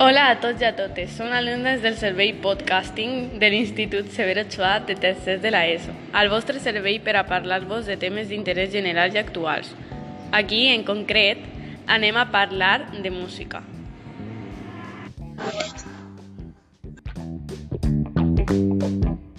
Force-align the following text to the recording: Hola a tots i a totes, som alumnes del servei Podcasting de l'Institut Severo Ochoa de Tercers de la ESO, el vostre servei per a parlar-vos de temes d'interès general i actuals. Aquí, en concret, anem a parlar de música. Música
Hola 0.00 0.30
a 0.30 0.36
tots 0.40 0.62
i 0.62 0.64
a 0.64 0.70
totes, 0.72 1.10
som 1.12 1.28
alumnes 1.36 1.82
del 1.84 1.92
servei 2.00 2.30
Podcasting 2.40 3.34
de 3.42 3.50
l'Institut 3.52 4.08
Severo 4.14 4.46
Ochoa 4.46 4.78
de 4.88 4.96
Tercers 4.96 5.42
de 5.42 5.52
la 5.52 5.66
ESO, 5.68 5.92
el 6.22 6.32
vostre 6.32 6.56
servei 6.64 6.96
per 7.04 7.18
a 7.20 7.26
parlar-vos 7.28 7.84
de 7.84 7.98
temes 8.00 8.32
d'interès 8.32 8.72
general 8.72 9.12
i 9.12 9.20
actuals. 9.20 9.76
Aquí, 10.32 10.64
en 10.72 10.88
concret, 10.88 11.44
anem 11.84 12.16
a 12.16 12.30
parlar 12.32 12.78
de 12.96 13.10
música. 13.12 13.60
Música 18.48 19.29